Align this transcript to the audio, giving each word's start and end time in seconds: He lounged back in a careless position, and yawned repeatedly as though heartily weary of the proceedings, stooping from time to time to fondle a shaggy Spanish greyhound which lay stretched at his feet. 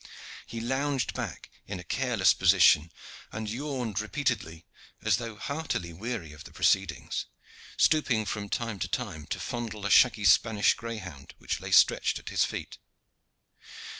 He 0.47 0.59
lounged 0.59 1.13
back 1.13 1.51
in 1.67 1.79
a 1.79 1.83
careless 1.83 2.33
position, 2.33 2.91
and 3.31 3.47
yawned 3.47 4.01
repeatedly 4.01 4.65
as 5.03 5.17
though 5.17 5.35
heartily 5.35 5.93
weary 5.93 6.33
of 6.33 6.43
the 6.43 6.51
proceedings, 6.51 7.27
stooping 7.77 8.25
from 8.25 8.49
time 8.49 8.79
to 8.79 8.87
time 8.87 9.27
to 9.27 9.39
fondle 9.39 9.85
a 9.85 9.91
shaggy 9.91 10.25
Spanish 10.25 10.73
greyhound 10.73 11.35
which 11.37 11.59
lay 11.61 11.69
stretched 11.69 12.17
at 12.17 12.29
his 12.29 12.43
feet. 12.43 12.79